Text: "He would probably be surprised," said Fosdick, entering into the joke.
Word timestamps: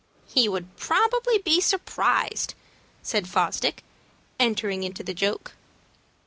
"He 0.25 0.49
would 0.49 0.75
probably 0.77 1.37
be 1.37 1.61
surprised," 1.61 2.55
said 3.03 3.27
Fosdick, 3.27 3.83
entering 4.39 4.81
into 4.81 5.03
the 5.03 5.13
joke. 5.13 5.53